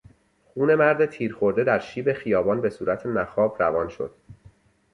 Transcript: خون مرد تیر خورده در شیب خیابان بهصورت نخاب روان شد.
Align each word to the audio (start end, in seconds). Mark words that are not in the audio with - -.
خون 0.45 0.75
مرد 0.75 1.05
تیر 1.05 1.33
خورده 1.33 1.63
در 1.63 1.79
شیب 1.79 2.13
خیابان 2.13 2.61
بهصورت 2.61 3.05
نخاب 3.05 3.55
روان 3.63 3.89
شد. 3.89 4.11